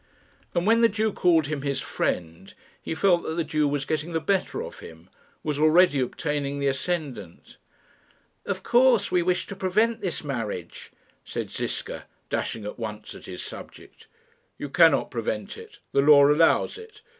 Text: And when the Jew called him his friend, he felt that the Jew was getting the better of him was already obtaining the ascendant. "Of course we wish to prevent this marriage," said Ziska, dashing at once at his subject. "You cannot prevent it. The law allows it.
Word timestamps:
And 0.55 0.65
when 0.65 0.81
the 0.81 0.89
Jew 0.89 1.13
called 1.13 1.45
him 1.45 1.61
his 1.61 1.79
friend, 1.79 2.55
he 2.81 2.95
felt 2.95 3.21
that 3.21 3.35
the 3.35 3.43
Jew 3.43 3.67
was 3.67 3.85
getting 3.85 4.13
the 4.13 4.19
better 4.19 4.63
of 4.63 4.79
him 4.79 5.11
was 5.43 5.59
already 5.59 5.99
obtaining 5.99 6.57
the 6.57 6.65
ascendant. 6.65 7.57
"Of 8.43 8.63
course 8.63 9.11
we 9.11 9.21
wish 9.21 9.45
to 9.45 9.55
prevent 9.55 10.01
this 10.01 10.23
marriage," 10.23 10.91
said 11.23 11.51
Ziska, 11.51 12.05
dashing 12.31 12.65
at 12.65 12.79
once 12.79 13.13
at 13.13 13.27
his 13.27 13.43
subject. 13.43 14.07
"You 14.57 14.69
cannot 14.69 15.11
prevent 15.11 15.55
it. 15.55 15.77
The 15.91 16.01
law 16.01 16.25
allows 16.31 16.79
it. 16.79 17.03